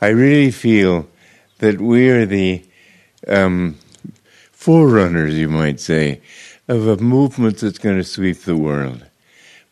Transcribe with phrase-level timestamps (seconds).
[0.00, 1.08] I really feel
[1.58, 2.64] that we are the
[3.26, 3.76] um,
[4.52, 6.20] forerunners, you might say,
[6.68, 9.04] of a movement that's going to sweep the world.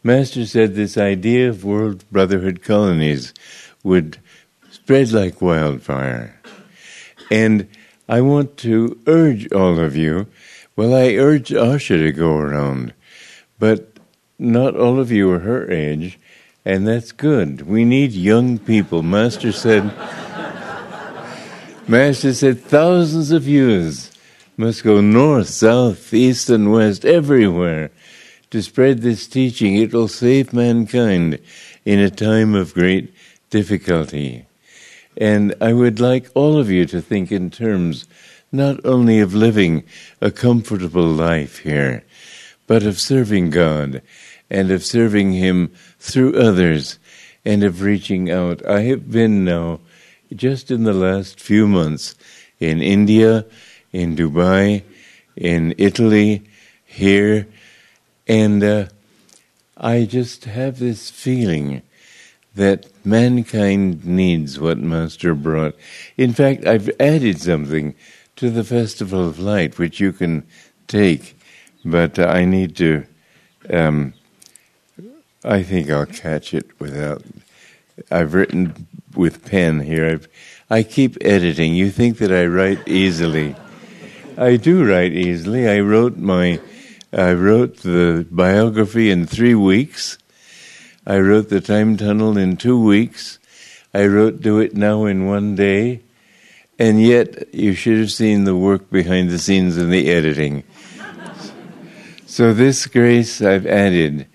[0.02, 3.34] Master said this idea of world brotherhood colonies
[3.84, 4.18] would
[4.70, 6.40] spread like wildfire.
[7.30, 7.68] And
[8.08, 10.26] I want to urge all of you,
[10.74, 12.94] well, I urge Asha to go around,
[13.60, 13.92] but
[14.38, 16.18] not all of you are her age,
[16.66, 17.62] and that's good.
[17.62, 19.04] We need young people.
[19.04, 19.84] Master said,
[21.86, 24.10] Master said thousands of youths
[24.56, 27.92] must go north, south, east, and west, everywhere
[28.50, 29.76] to spread this teaching.
[29.76, 31.38] It will save mankind
[31.84, 33.14] in a time of great
[33.48, 34.46] difficulty.
[35.16, 38.06] And I would like all of you to think in terms
[38.50, 39.84] not only of living
[40.20, 42.02] a comfortable life here,
[42.66, 44.02] but of serving God
[44.50, 46.98] and of serving Him through others
[47.44, 48.64] and of reaching out.
[48.66, 49.80] I have been now,
[50.34, 52.14] just in the last few months,
[52.58, 53.46] in India,
[53.92, 54.82] in Dubai,
[55.36, 56.42] in Italy,
[56.84, 57.46] here,
[58.26, 58.86] and uh,
[59.76, 61.82] I just have this feeling
[62.54, 65.76] that mankind needs what Master brought.
[66.16, 67.94] In fact, I've added something
[68.36, 70.46] to the Festival of Light, which you can
[70.88, 71.35] take,
[71.86, 73.06] but I need to.
[73.70, 74.12] Um,
[75.44, 77.22] I think I'll catch it without.
[78.10, 80.06] I've written with pen here.
[80.10, 80.28] I've,
[80.68, 81.74] I keep editing.
[81.74, 83.54] You think that I write easily.
[84.36, 85.68] I do write easily.
[85.68, 86.60] I wrote my
[87.12, 90.18] I wrote the biography in three weeks.
[91.06, 93.38] I wrote the time tunnel in two weeks.
[93.94, 96.02] I wrote Do It Now in one day.
[96.78, 100.64] And yet, you should have seen the work behind the scenes and the editing.
[102.36, 104.26] So, this grace I've added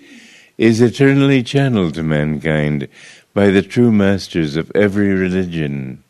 [0.57, 2.87] is eternally channeled to mankind
[3.31, 6.03] by the true masters of every religion.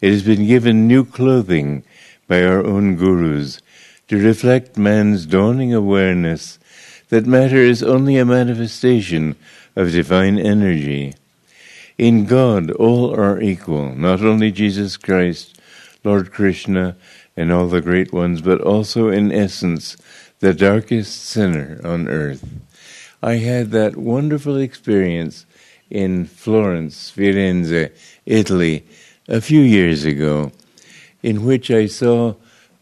[0.00, 1.82] It has been given new clothing
[2.28, 3.60] by our own gurus
[4.06, 6.60] to reflect man's dawning awareness
[7.08, 9.34] that matter is only a manifestation
[9.74, 11.14] of divine energy.
[11.98, 15.60] In God, all are equal, not only Jesus Christ,
[16.04, 16.96] Lord Krishna,
[17.36, 19.96] and all the great ones, but also in essence,
[20.40, 22.46] the darkest sinner on earth.
[23.22, 25.46] I had that wonderful experience
[25.90, 27.90] in Florence, Firenze,
[28.26, 28.86] Italy,
[29.26, 30.52] a few years ago,
[31.22, 32.34] in which I saw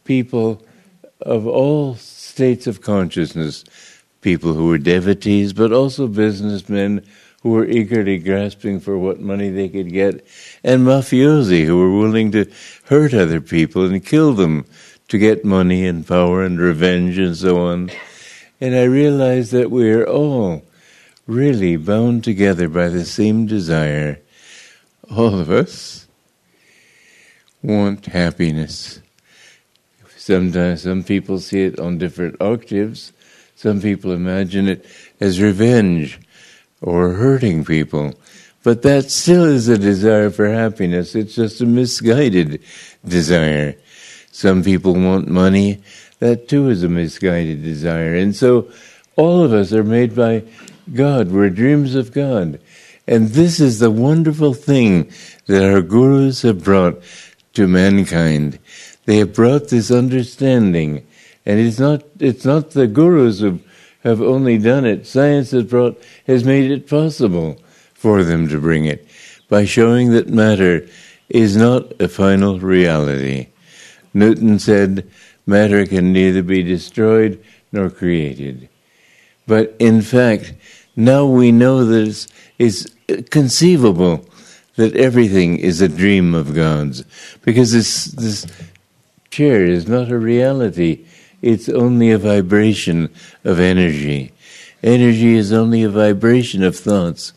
[0.04, 0.62] people
[1.22, 3.64] of all states of consciousness,
[4.20, 7.04] people who were devotees, but also businessmen
[7.42, 10.26] who were eagerly grasping for what money they could get,
[10.62, 12.44] and mafiosi who were willing to
[12.84, 14.64] hurt other people and kill them
[15.08, 17.90] to get money and power and revenge and so on.
[18.60, 20.64] And I realized that we are all
[21.26, 24.20] really bound together by the same desire.
[25.10, 26.06] All of us
[27.62, 29.00] want happiness.
[30.16, 33.12] Sometimes some people see it on different octaves.
[33.54, 34.84] Some people imagine it
[35.20, 36.18] as revenge
[36.80, 38.14] or hurting people.
[38.62, 41.14] But that still is a desire for happiness.
[41.14, 42.60] It's just a misguided
[43.06, 43.76] desire.
[44.36, 45.82] Some people want money.
[46.18, 48.14] That too is a misguided desire.
[48.14, 48.70] And so
[49.16, 50.42] all of us are made by
[50.92, 51.32] God.
[51.32, 52.60] We're dreams of God.
[53.06, 55.10] And this is the wonderful thing
[55.46, 57.02] that our gurus have brought
[57.54, 58.58] to mankind.
[59.06, 61.06] They have brought this understanding,
[61.46, 63.60] and it's not it's not the gurus who
[64.04, 65.06] have only done it.
[65.06, 67.58] Science has brought has made it possible
[67.94, 69.08] for them to bring it
[69.48, 70.86] by showing that matter
[71.30, 73.46] is not a final reality.
[74.16, 75.06] Newton said
[75.44, 78.68] matter can neither be destroyed nor created.
[79.46, 80.54] But in fact,
[80.96, 82.26] now we know that it's,
[82.56, 82.86] it's
[83.28, 84.24] conceivable
[84.76, 87.04] that everything is a dream of God's
[87.42, 88.46] because this this
[89.28, 91.04] chair is not a reality,
[91.42, 93.10] it's only a vibration
[93.44, 94.32] of energy.
[94.82, 97.32] Energy is only a vibration of thoughts.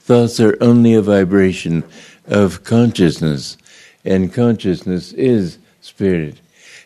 [0.00, 1.84] Thoughts are only a vibration
[2.26, 3.56] of consciousness,
[4.04, 5.58] and consciousness is
[5.94, 6.40] spirit.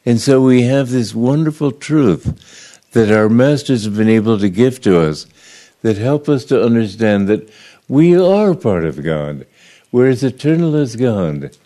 [0.04, 4.82] And so we have this wonderful truth that our masters have been able to give
[4.82, 5.26] to us
[5.80, 7.48] that help us to understand that
[7.88, 9.46] we are part of God.
[9.90, 11.56] We're as eternal as God.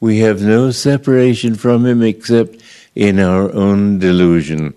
[0.00, 2.62] We have no separation from Him except
[2.94, 4.72] in our own delusion.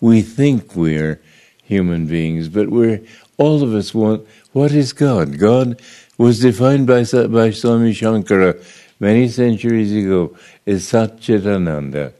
[0.00, 1.20] We think we're
[1.62, 3.02] human beings, but we're
[3.38, 5.38] all of us want what is God?
[5.38, 5.80] God
[6.18, 8.60] was defined by by Swami Shankara
[9.02, 10.36] many centuries ago
[10.66, 12.12] as Satchitananda,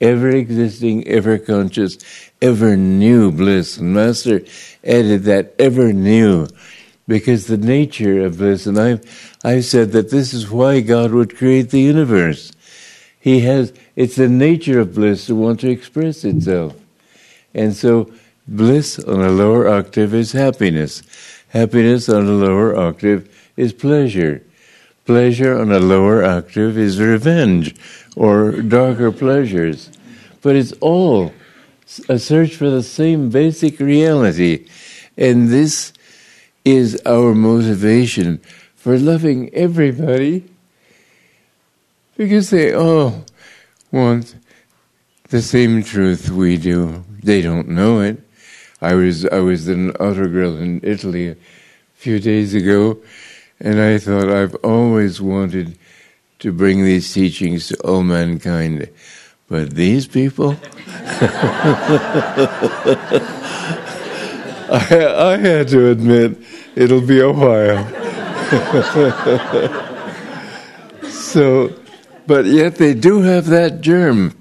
[0.00, 1.98] ever existing, ever conscious,
[2.40, 3.78] ever new bliss.
[3.78, 4.42] And Master
[4.84, 6.48] added that ever new
[7.06, 11.36] because the nature of bliss, and I've, I've said that this is why God would
[11.36, 12.52] create the universe.
[13.18, 16.76] He has, it's the nature of bliss to want to express itself.
[17.54, 18.12] And so,
[18.46, 21.02] bliss on a lower octave is happiness.
[21.48, 24.42] Happiness on a lower octave is pleasure.
[25.08, 27.74] Pleasure on a lower octave is revenge
[28.14, 29.90] or darker pleasures.
[30.42, 31.32] But it's all
[32.10, 34.68] a search for the same basic reality.
[35.16, 35.94] And this
[36.62, 38.42] is our motivation
[38.76, 40.44] for loving everybody
[42.18, 43.24] because they all
[43.90, 44.34] want
[45.30, 47.02] the same truth we do.
[47.22, 48.20] They don't know it.
[48.82, 51.36] I was I was in Autogrill in Italy a
[51.94, 52.98] few days ago,
[53.60, 55.78] and I thought I've always wanted
[56.38, 58.88] to bring these teachings to all mankind.
[59.48, 60.56] But these people,
[60.86, 61.34] I,
[65.16, 66.38] I had to admit,
[66.76, 67.84] it'll be a while.
[71.10, 71.72] so,
[72.26, 74.36] but yet they do have that germ.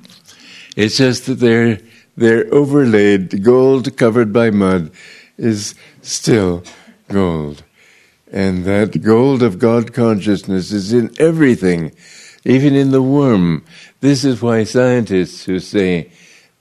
[0.75, 1.79] It's just that they're,
[2.15, 4.91] they're overlaid, gold covered by mud
[5.37, 6.63] is still
[7.09, 7.63] gold.
[8.31, 11.93] And that gold of God consciousness is in everything,
[12.43, 13.63] even in the worm.
[14.01, 16.11] This is why scientists who say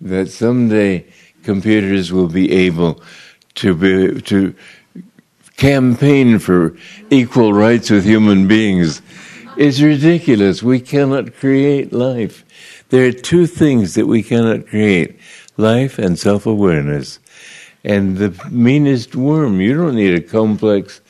[0.00, 1.06] that someday
[1.42, 3.02] computers will be able
[3.56, 4.54] to be, to
[5.56, 6.76] campaign for
[7.10, 9.02] equal rights with human beings
[9.56, 10.62] is ridiculous.
[10.62, 12.44] We cannot create life.
[12.90, 15.18] There are two things that we cannot create
[15.56, 17.18] life and self awareness.
[17.82, 21.00] And the meanest worm, you don't need a complex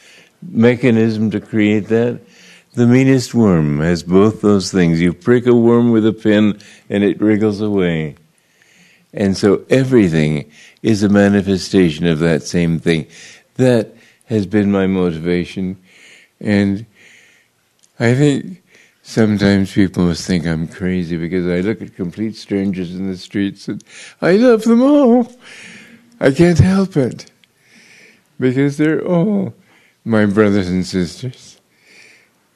[0.49, 2.21] mechanism to create that.
[2.75, 5.01] The meanest worm has both those things.
[5.01, 6.59] You prick a worm with a pin
[6.91, 8.17] and it wriggles away.
[9.15, 10.51] And so everything
[10.83, 13.07] is a manifestation of that same thing.
[13.55, 13.95] That
[14.27, 15.79] has been my motivation.
[16.39, 16.85] And
[17.99, 18.63] I think
[19.03, 23.69] sometimes people must think I'm crazy because I look at complete strangers in the streets
[23.69, 23.83] and
[24.21, 25.33] I love them all.
[26.21, 27.31] I can't help it
[28.39, 29.55] because they're all
[30.07, 31.61] my brothers and sisters.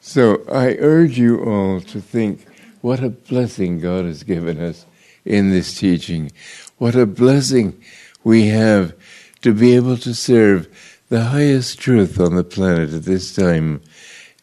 [0.01, 2.47] So I urge you all to think
[2.81, 4.87] what a blessing God has given us
[5.25, 6.31] in this teaching.
[6.79, 7.79] What a blessing
[8.23, 8.95] we have
[9.43, 10.69] to be able to serve
[11.09, 13.83] the highest truth on the planet at this time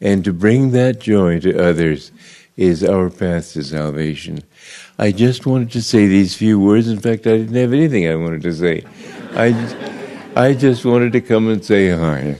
[0.02, 2.12] and to bring that joy to others
[2.58, 4.42] is our path to salvation.
[4.98, 6.88] I just wanted to say these few words.
[6.88, 8.84] In fact, I didn't have anything I wanted to say.
[9.32, 9.54] I,
[10.36, 12.36] I just wanted to come and say hi.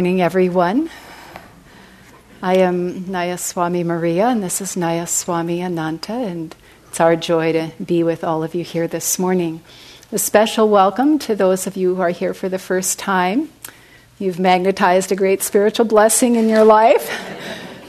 [0.00, 0.88] Morning, everyone.
[2.40, 6.56] I am Nayaswami Maria, and this is Nayaswami Ananta, and
[6.88, 9.60] it's our joy to be with all of you here this morning.
[10.10, 13.50] A special welcome to those of you who are here for the first time.
[14.18, 17.12] You've magnetized a great spiritual blessing in your life.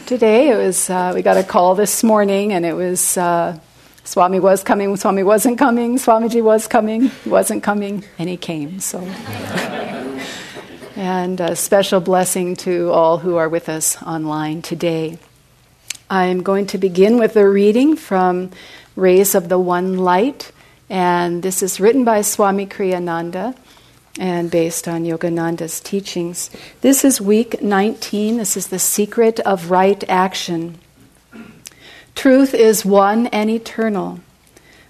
[0.06, 3.58] Today, it was uh, we got a call this morning, and it was uh,
[4.04, 8.82] Swami was coming, Swami wasn't coming, Swamiji was coming, he wasn't coming, and he came.
[8.82, 9.00] So,
[11.02, 15.18] and a special blessing to all who are with us online today.
[16.12, 18.52] I'm going to begin with a reading from
[18.96, 20.52] Rays of the One Light,
[20.92, 23.58] and this is written by Swami Kriyananda
[24.20, 26.52] and based on Yogananda's teachings.
[26.82, 28.38] This is week 19.
[28.38, 30.78] This is the secret of right action.
[32.14, 34.20] Truth is one and eternal.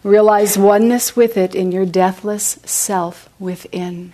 [0.03, 4.11] Realize oneness with it in your deathless self within.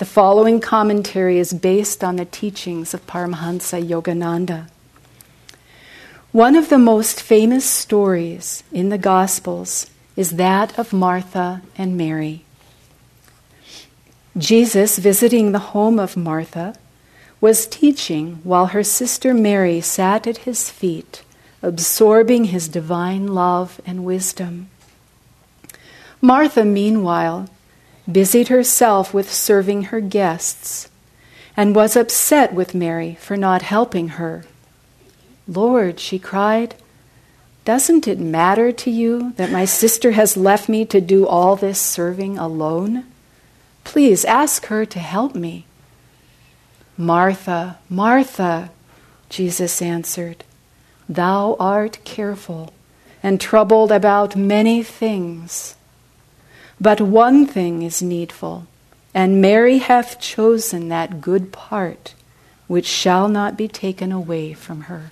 [0.00, 4.70] The following commentary is based on the teachings of Paramahansa Yogananda.
[6.32, 12.46] One of the most famous stories in the Gospels is that of Martha and Mary.
[14.38, 16.76] Jesus, visiting the home of Martha,
[17.42, 21.24] was teaching while her sister Mary sat at his feet,
[21.60, 24.70] absorbing his divine love and wisdom.
[26.22, 27.50] Martha, meanwhile,
[28.10, 30.88] busied herself with serving her guests
[31.56, 34.44] and was upset with Mary for not helping her.
[35.46, 36.74] Lord, she cried,
[37.64, 41.78] doesn't it matter to you that my sister has left me to do all this
[41.78, 43.04] serving alone?
[43.84, 45.66] Please ask her to help me.
[46.96, 48.70] Martha, Martha,
[49.28, 50.44] Jesus answered,
[51.08, 52.72] Thou art careful
[53.22, 55.76] and troubled about many things.
[56.80, 58.66] But one thing is needful,
[59.12, 62.14] and Mary hath chosen that good part
[62.66, 65.10] which shall not be taken away from her.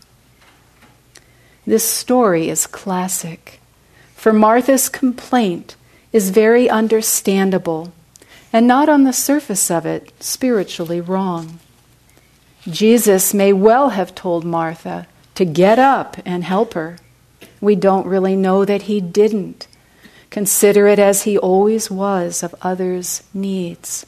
[1.67, 3.61] This story is classic,
[4.15, 5.77] for Martha's complaint
[6.13, 7.93] is very understandable
[8.53, 11.59] and not on the surface of it spiritually wrong.
[12.67, 16.99] Jesus may well have told Martha to get up and help her.
[17.61, 19.68] We don't really know that he didn't,
[20.31, 24.07] considerate as he always was of others' needs.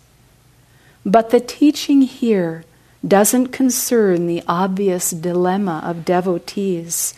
[1.04, 2.64] But the teaching here
[3.06, 7.14] doesn't concern the obvious dilemma of devotees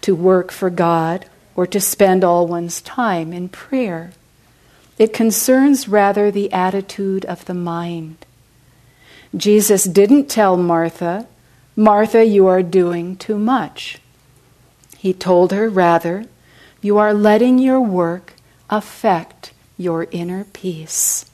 [0.00, 4.12] to work for God or to spend all one's time in prayer.
[4.98, 8.24] It concerns rather the attitude of the mind.
[9.36, 11.26] Jesus didn't tell Martha,
[11.76, 13.98] Martha, you are doing too much.
[14.96, 16.24] He told her rather,
[16.80, 18.34] you are letting your work
[18.70, 21.26] affect your inner peace.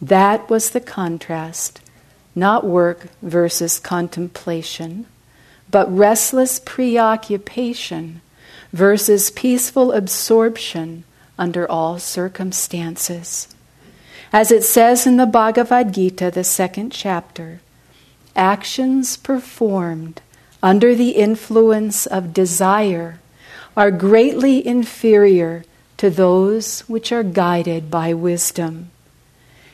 [0.00, 1.80] That was the contrast,
[2.34, 5.06] not work versus contemplation,
[5.70, 8.20] but restless preoccupation
[8.72, 11.04] versus peaceful absorption
[11.38, 13.48] under all circumstances.
[14.32, 17.60] As it says in the Bhagavad Gita, the second chapter,
[18.34, 20.22] actions performed
[20.62, 23.20] under the influence of desire
[23.76, 25.64] are greatly inferior
[26.02, 28.90] to those which are guided by wisdom.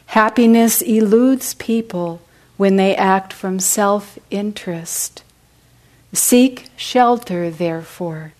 [0.08, 2.20] Happiness eludes people
[2.58, 5.22] when they act from self interest.
[6.12, 8.34] Seek shelter, therefore,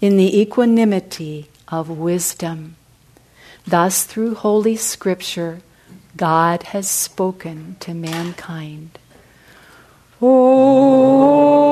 [0.00, 2.74] in the equanimity of wisdom.
[3.66, 5.60] Thus, through Holy Scripture,
[6.16, 8.98] God has spoken to mankind.
[10.22, 11.65] Oh,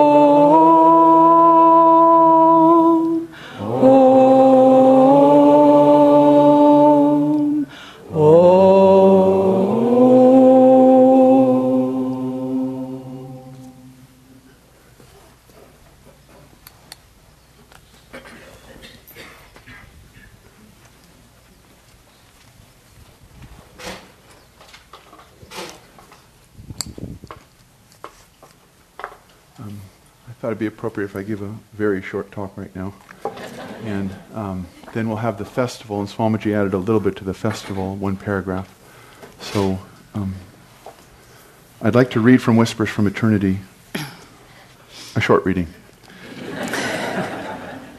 [30.85, 32.93] appropriate if I give a very short talk right now.
[33.85, 37.33] And um, then we'll have the festival, and Swamiji added a little bit to the
[37.33, 38.69] festival, one paragraph.
[39.41, 39.79] So
[40.13, 40.35] um,
[41.81, 43.61] I'd like to read from Whispers from Eternity,
[45.17, 45.69] a short reading.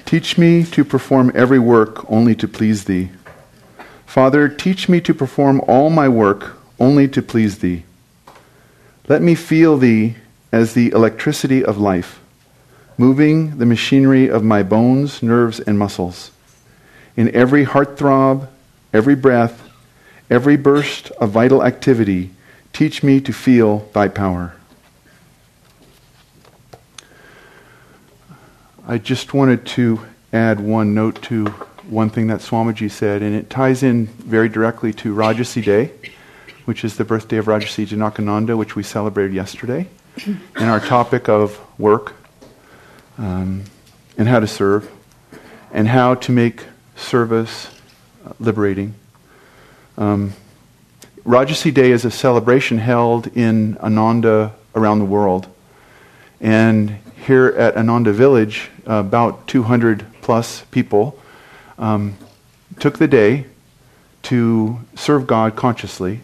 [0.06, 3.10] teach me to perform every work only to please Thee.
[4.06, 7.84] Father, teach me to perform all my work only to please Thee.
[9.08, 10.18] Let me feel Thee
[10.52, 12.20] as the electricity of life
[12.98, 16.32] moving the machinery of my bones, nerves, and muscles.
[17.18, 18.50] In every heart throb,
[18.94, 19.70] every breath,
[20.30, 22.32] every burst of vital activity,
[22.74, 24.56] teach me to feel thy power.
[28.88, 31.46] I just wanted to add one note to
[31.90, 35.92] one thing that Swamiji said, and it ties in very directly to Rajarsi Day,
[36.66, 39.88] which is the birthday of Rajarsi Janakananda, which we celebrated yesterday,
[40.26, 42.14] and our topic of work
[43.18, 43.64] um,
[44.18, 44.90] and how to serve
[45.72, 46.64] and how to make
[46.96, 47.70] service
[48.26, 48.94] uh, liberating.
[49.98, 50.34] Um,
[51.26, 55.48] Rajarsi Day is a celebration held in Ananda around the world.
[56.40, 61.20] And here at Ananda Village, about 200 plus people
[61.78, 62.16] um,
[62.80, 63.46] took the day
[64.24, 66.22] to serve God consciously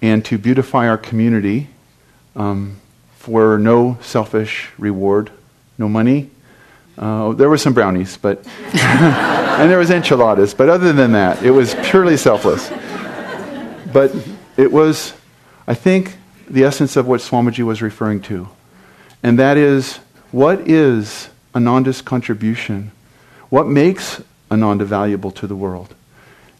[0.00, 1.68] and to beautify our community
[2.34, 2.76] um,
[3.16, 5.30] for no selfish reward,
[5.82, 6.30] no money.
[6.96, 11.50] Uh, there were some brownies, but and there was enchiladas, but other than that, it
[11.50, 12.70] was purely selfless.
[13.92, 14.14] But
[14.56, 15.12] it was,
[15.66, 16.16] I think,
[16.48, 18.48] the essence of what Swamiji was referring to,
[19.22, 19.98] and that is
[20.30, 22.92] what is Ananda's contribution?
[23.50, 25.94] What makes Ananda valuable to the world?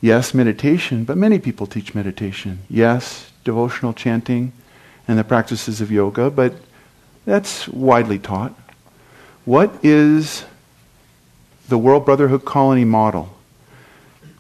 [0.01, 2.59] Yes, meditation, but many people teach meditation.
[2.69, 4.53] Yes, devotional chanting
[5.07, 6.55] and the practices of yoga, but
[7.25, 8.53] that's widely taught.
[9.45, 10.45] What is
[11.69, 13.35] the World Brotherhood Colony model?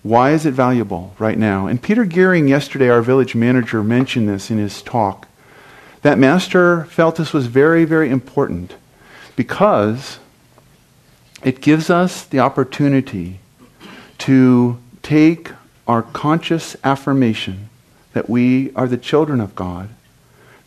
[0.04, 1.66] Why is it valuable right now?
[1.66, 5.26] And Peter Gearing, yesterday, our village manager, mentioned this in his talk.
[6.02, 8.76] That master felt this was very, very important
[9.34, 10.20] because
[11.42, 13.40] it gives us the opportunity
[14.18, 15.50] to take
[15.88, 17.70] our conscious affirmation
[18.12, 19.88] that we are the children of God,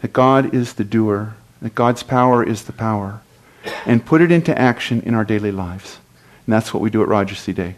[0.01, 3.21] that God is the doer, that God's power is the power,
[3.85, 5.99] and put it into action in our daily lives.
[6.45, 7.75] And that's what we do at Rajarsi Day.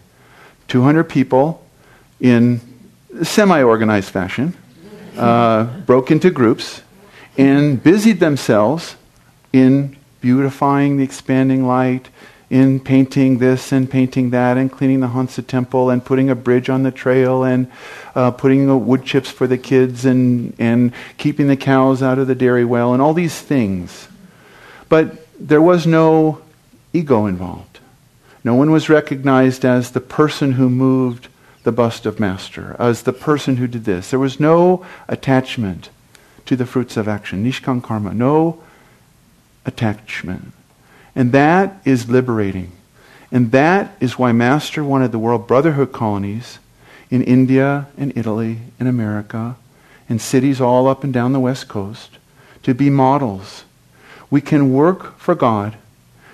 [0.68, 1.66] 200 people
[2.20, 2.62] in
[3.24, 4.54] semi organized fashion
[5.18, 6.82] uh, broke into groups
[7.38, 8.96] and busied themselves
[9.54, 12.10] in beautifying the expanding light,
[12.50, 16.70] in painting this and painting that and cleaning the Hansa temple and putting a bridge
[16.70, 17.70] on the trail and
[18.16, 22.36] uh, putting wood chips for the kids and, and keeping the cows out of the
[22.36, 24.08] dairy well and all these things.
[24.90, 26.42] But there was no
[26.94, 27.80] ego involved.
[28.44, 31.28] No one was recognized as the person who moved
[31.64, 34.10] the bust of Master, as the person who did this.
[34.10, 35.90] There was no attachment
[36.46, 38.64] to the fruits of action, nishkam karma, no
[39.66, 40.54] attachment.
[41.14, 42.72] And that is liberating.
[43.32, 46.60] And that is why Master wanted the World Brotherhood colonies
[47.10, 49.58] in India and Italy and America
[50.08, 52.18] and cities all up and down the West Coast
[52.64, 53.66] to be models.
[54.30, 55.78] We can work for God.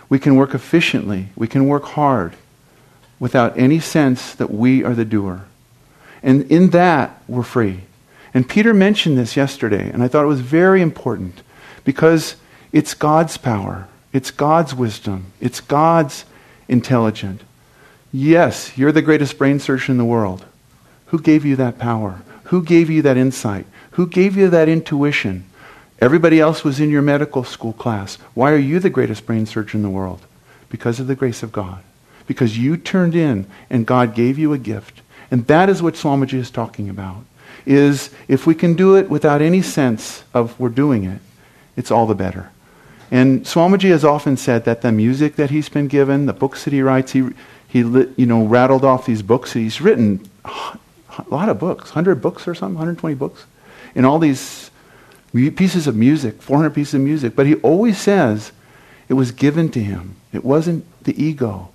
[0.10, 1.30] We can work efficiently.
[1.36, 2.36] We can work hard
[3.20, 5.46] without any sense that we are the doer.
[6.22, 7.82] And in that, we're free.
[8.34, 11.42] And Peter mentioned this yesterday, and I thought it was very important
[11.84, 12.36] because
[12.72, 13.88] it's God's power.
[14.12, 15.28] It's God's wisdom.
[15.40, 16.26] It's God's
[16.68, 17.44] intelligence.
[18.12, 20.46] Yes, you're the greatest brain surgeon in the world.
[21.08, 22.22] Who gave you that power?
[22.46, 23.66] Who gave you that insight?
[23.92, 25.46] Who gave you that intuition?
[26.04, 28.18] Everybody else was in your medical school class.
[28.34, 30.20] Why are you the greatest brain surgeon in the world?
[30.68, 31.82] Because of the grace of God.
[32.28, 35.02] Because you turned in and God gave you a gift.
[35.32, 37.24] And that is what Swamiji is talking about.
[37.66, 41.22] Is if we can do it without any sense of we're doing it,
[41.78, 42.52] it's all the better.
[43.10, 46.74] And Swamiji has often said that the music that he's been given, the books that
[46.74, 47.30] he writes, he,
[47.66, 49.54] he you know, rattled off these books.
[49.54, 53.46] He's written a lot of books, 100 books or something, 120 books,
[53.96, 54.70] in all these
[55.34, 57.36] pieces of music, 400 pieces of music.
[57.36, 58.52] But he always says
[59.10, 60.16] it was given to him.
[60.32, 61.70] It wasn't the ego.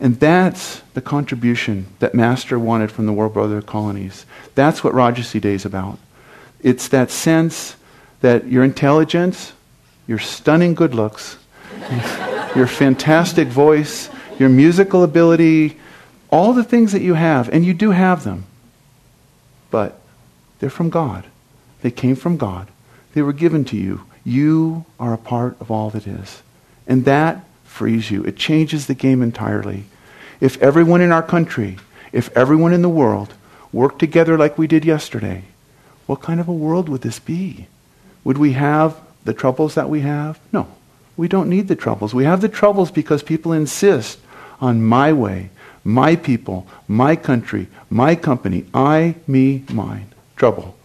[0.00, 4.26] And that's the contribution that Master wanted from the World Brotherhood colonies.
[4.54, 5.98] That's what Rajarsi Day is about.
[6.60, 7.76] It's that sense
[8.20, 9.52] that your intelligence,
[10.06, 11.36] your stunning good looks,
[12.56, 15.78] your fantastic voice, your musical ability,
[16.30, 18.44] all the things that you have, and you do have them,
[19.70, 20.00] but
[20.58, 21.26] they're from God.
[21.82, 22.68] They came from God.
[23.14, 24.02] They were given to you.
[24.24, 26.42] You are a part of all that is.
[26.86, 28.22] And that frees you.
[28.24, 29.84] It changes the game entirely.
[30.40, 31.78] If everyone in our country,
[32.12, 33.34] if everyone in the world
[33.72, 35.44] worked together like we did yesterday,
[36.06, 37.66] what kind of a world would this be?
[38.24, 40.38] Would we have the troubles that we have?
[40.52, 40.68] No.
[41.16, 42.14] We don't need the troubles.
[42.14, 44.18] We have the troubles because people insist
[44.60, 45.50] on my way,
[45.84, 50.08] my people, my country, my company, I, me, mine.
[50.36, 50.76] Trouble.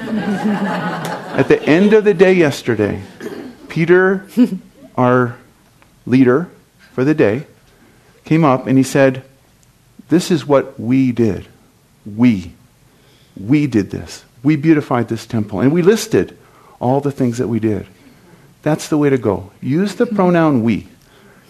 [0.00, 3.02] At the end of the day yesterday,
[3.68, 4.26] Peter,
[4.96, 5.36] our
[6.06, 6.48] leader
[6.92, 7.46] for the day,
[8.24, 9.24] came up and he said,
[10.08, 11.46] This is what we did.
[12.04, 12.52] We.
[13.38, 14.24] We did this.
[14.42, 15.60] We beautified this temple.
[15.60, 16.36] And we listed
[16.80, 17.86] all the things that we did.
[18.62, 19.50] That's the way to go.
[19.60, 20.88] Use the pronoun we.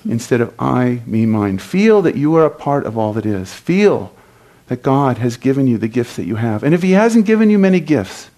[0.04, 1.58] instead of I, me, mine.
[1.58, 3.52] Feel that you are a part of all that is.
[3.52, 4.14] Feel
[4.68, 6.62] that God has given you the gifts that you have.
[6.62, 8.29] And if He hasn't given you many gifts,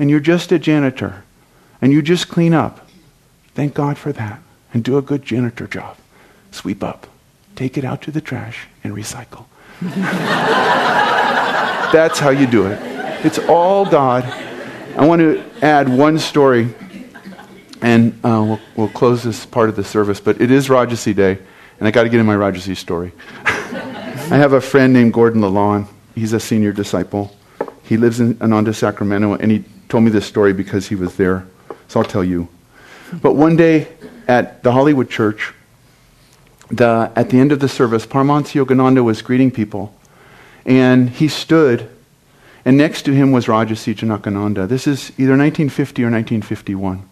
[0.00, 1.22] and you're just a janitor,
[1.82, 2.88] and you just clean up,
[3.54, 4.40] thank God for that.
[4.72, 5.96] And do a good janitor job.
[6.52, 7.06] Sweep up,
[7.54, 9.44] take it out to the trash, and recycle.
[11.92, 12.78] That's how you do it.
[13.24, 14.24] It's all God.
[14.96, 16.72] I want to add one story,
[17.82, 21.38] and uh, we'll, we'll close this part of the service, but it is Rajarsi Day,
[21.78, 23.12] and I got to get in my Rajarsi story.
[23.44, 25.88] I have a friend named Gordon Lalonde.
[26.14, 27.36] He's a senior disciple.
[27.82, 31.46] He lives in Ananda, Sacramento, and he told me this story because he was there.
[31.88, 32.48] So I'll tell you.
[33.20, 33.88] But one day
[34.28, 35.52] at the Hollywood Church,
[36.70, 39.92] the, at the end of the service, Paramahansa Yogananda was greeting people,
[40.64, 41.90] and he stood,
[42.64, 44.68] and next to him was Rajarsi Janakananda.
[44.68, 47.02] This is either 1950 or 1951.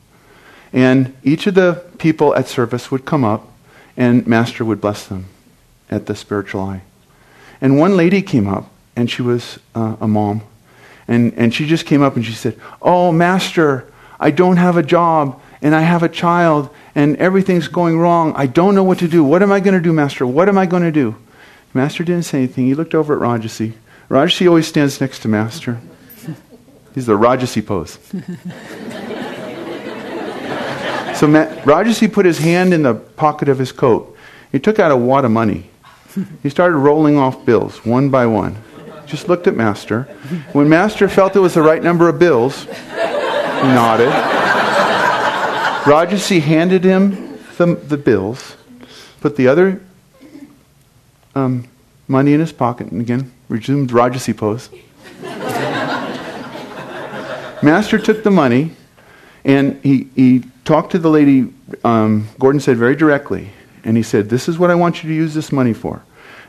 [0.72, 3.48] And each of the people at service would come up,
[3.96, 5.26] and Master would bless them
[5.90, 6.82] at the spiritual eye.
[7.60, 10.42] And one lady came up, and she was uh, a mom,
[11.08, 13.90] and, and she just came up and she said, Oh, Master,
[14.20, 18.34] I don't have a job, and I have a child, and everything's going wrong.
[18.36, 19.24] I don't know what to do.
[19.24, 20.26] What am I going to do, Master?
[20.26, 21.16] What am I going to do?
[21.74, 22.66] Master didn't say anything.
[22.66, 23.72] He looked over at Rajarsi.
[24.08, 25.80] Rajarsi always stands next to Master.
[26.94, 27.98] He's the Rajarsi pose.
[31.18, 34.16] so Ma- Rajarsi put his hand in the pocket of his coat.
[34.52, 35.70] He took out a wad of money.
[36.42, 38.56] He started rolling off bills one by one.
[39.08, 40.02] Just looked at Master.
[40.52, 42.70] When Master felt it was the right number of bills, he
[43.62, 44.12] nodded.
[45.84, 48.56] Rajarsi handed him the, the bills,
[49.20, 49.80] put the other
[51.34, 51.66] um,
[52.06, 54.68] money in his pocket, and again, resumed Rajarsi pose.
[57.62, 58.72] Master took the money,
[59.44, 63.50] and he, he talked to the lady, um, Gordon said very directly,
[63.84, 66.04] and he said, This is what I want you to use this money for.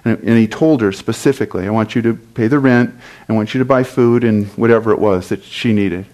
[0.05, 2.95] And, and, he told her specifically, I want you to pay the rent,
[3.27, 6.05] I want you to buy food, and whatever it was that she needed.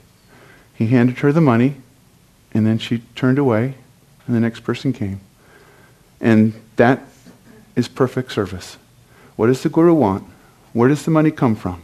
[0.74, 1.76] He handed her the money,
[2.54, 3.76] and then she turned away,
[4.26, 5.20] and the next person came.
[6.20, 7.02] And that
[7.76, 8.78] is perfect service.
[9.36, 10.24] What does the Guru want?
[10.74, 11.82] Where does the money come from?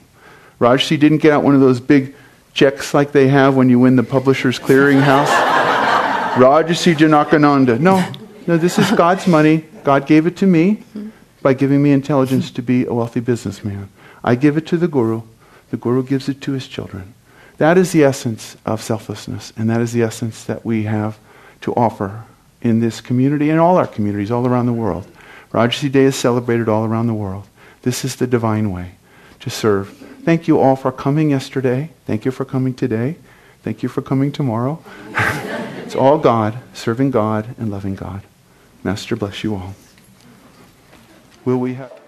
[0.60, 2.16] Rajarsi didn't get out one of those big
[2.54, 5.28] checks like they have when you win the Publishers Clearinghouse.
[6.34, 7.80] Rajarsi Janakananda.
[7.80, 8.12] No,
[8.48, 9.66] no, this is God's money.
[9.84, 10.84] God gave it to me
[11.42, 13.90] by giving me intelligence to be a wealthy businessman.
[14.24, 15.24] I give it to the Guru.
[15.72, 17.14] The Guru gives it to his children.
[17.58, 21.18] That is the essence of selflessness, and that is the essence that we have
[21.62, 22.26] to offer
[22.62, 25.08] in this community and all our communities all around the world.
[25.52, 27.48] Rajarsi Day is celebrated all around the world.
[27.82, 28.92] This is the divine way
[29.40, 29.90] to serve.
[30.24, 31.90] Thank you all for coming yesterday.
[32.06, 33.16] Thank you for coming today.
[33.64, 34.84] Thank you for coming tomorrow.
[35.12, 38.22] it's all God, serving God and loving God.
[38.84, 39.76] Master bless you all.
[41.46, 42.01] Will we have.